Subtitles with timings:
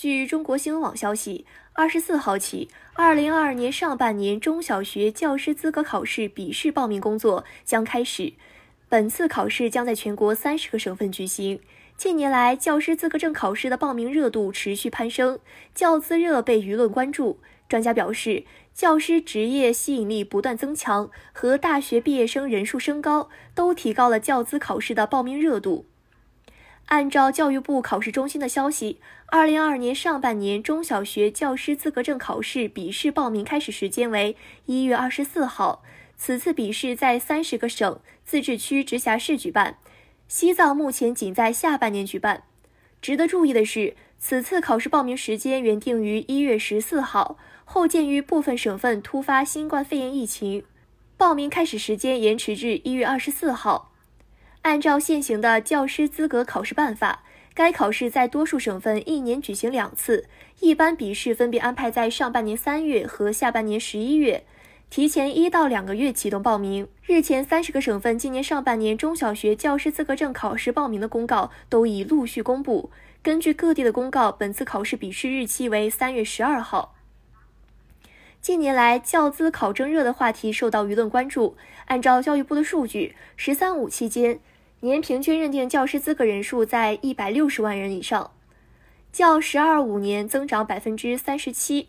[0.00, 8.34] 据中国新闻网消息，二十四号起，二零二二年上半年中小学教师资格考试笔试报名工作将开始。
[8.88, 11.58] 本次考试将在全国三十个省份举行。
[11.96, 15.40] 近年来，教师资格证考试的报名热度持续攀升，
[15.74, 17.40] 教资热被舆论关注。
[17.68, 25.86] 专家表示，教师职业吸引力不断增强和大学毕业生人数升高，都提高了教资考试的报名热度。
[26.88, 35.82] 按照教育部考试中心的消息，二零二二年上半年中小学教师资格证考试笔试报名开始时间为一月二十四号。
[36.16, 39.76] 此次笔试在三十个省、自治区、直辖市举办，
[40.28, 42.44] 西藏目前仅在下半年举办。
[43.02, 47.36] 值得注意的是，此次考试报名时间原定于一月十四号，
[47.66, 50.64] 后鉴于部分省份突发新冠肺炎疫情，
[51.18, 53.87] 报名开始时间延迟至一月二十四号。
[54.62, 57.22] 按照现行的教师资格考试办法，
[57.54, 60.26] 该考试在多数省份一年举行两次，
[60.60, 64.44] 一般笔试分别安排在上半年三月和下半年十一月，
[64.90, 66.86] 提前一到两个月启动报名。
[67.04, 72.90] 日前，三十个省份今年上半年中小学教师资格证考试报名的公告都已陆续公布。
[73.22, 76.94] 根据各地的公告，本次考试笔试日期为三月十二号。
[78.40, 81.56] 近年来，教资考证热的话题受到舆论关注。
[81.86, 84.40] 按照教育部的数据，“十三五”期间，
[84.80, 88.30] 年平均认定教师资格人数在一百六十万人以上，
[89.12, 91.88] 较“十二五”年增长百分之三十七。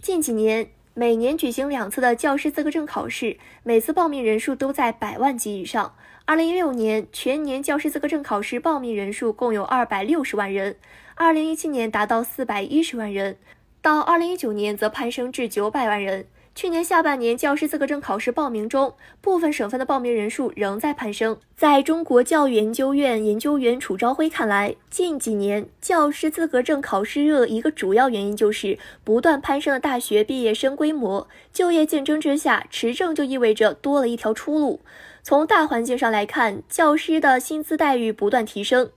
[0.00, 5.94] 近几年，每年举行两次的教师资格证考试，每次报名人数都在百万级以上。
[6.24, 10.76] 二零一六年全年教师资格证考试报名人数共有二百六十万人，
[11.14, 13.36] 二零一七年达到四百一十万人。
[13.84, 16.24] 到二零一九年，则攀升至九百万人。
[16.54, 21.36] 去年下半年，教师资格证考试报名中，部分省份的报名人数仍在攀升。
[21.54, 31.28] 在中国教育研究院研究员楚朝辉看来，近几年教师资格证考试热一个主要原因就是不断攀升的大学毕业生规模。
[31.52, 34.80] 就业竞争之下，持证就意味着多了一条出路。
[35.22, 38.90] 从大环境上来看，教师的薪资待遇不断提升。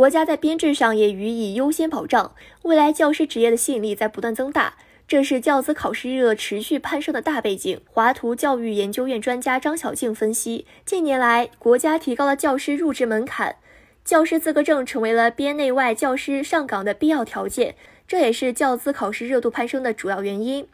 [0.00, 7.78] 国家在编制上也予以优先保障，未来教师职业的吸引力在不断增大，这是教资考试热持续攀升的大背景。
[7.84, 13.56] 华图教育研究院专家张小静分析，近年来国家提高了教师入职门槛，
[14.02, 17.74] 教师资格证成为了编内外教师上岗的必要条件，
[18.08, 20.66] 这也是教资考试热度攀升的主要原因。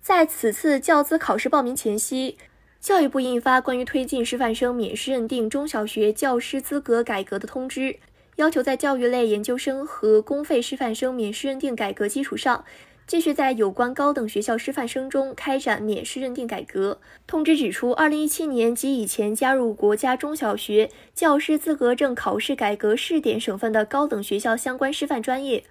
[0.00, 2.38] 在此次教资考试报名前夕。
[2.78, 7.96] 教育部印发关于推进师范生免试认定中小学教师资格改革的通知。
[8.36, 12.66] 要求在教育类研究生和公费师范生免试认定改革基础上，
[13.06, 17.00] 继续在有关高等学校师范生中开展免试认定改革。
[17.26, 25.64] 通知指出，二零一七年及以前加入国家中小学教师资格证考试改革试点省份的高等学校相关师范专业，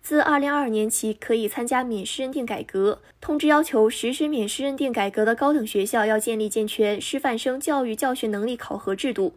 [0.00, 3.00] 自二零二二年起可以参加免试认定改革。
[3.20, 9.34] 通知要求，实施免试认定改革的高等学校要建立健全师范生教育教学能力考核制度。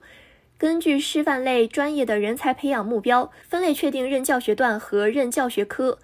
[0.58, 6.00] 根据师范类专业的人才培养目标，分类确定任教学段和任教学科。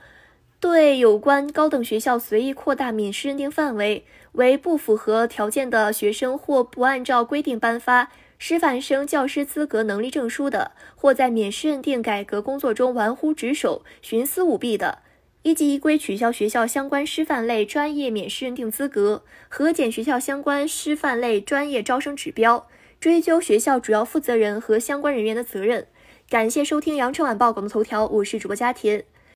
[0.60, 15.00] 对有关高等学校随意扩大免试认定范围，为不符合条件的学生或不按照规定颁发师范生教师资格能力证书的，或在免试认定改革工作中玩忽职守、徇私舞弊的，
[15.44, 22.68] 依纪依规取消学校相关师范类专业免试认定资格，核减学校相关师范类专业招生指标。
[23.02, 25.88] 追究学校主要负责人和相关人员的责任。
[26.30, 29.04] 感谢收听羊城晚报广东头条，我是主播佳田。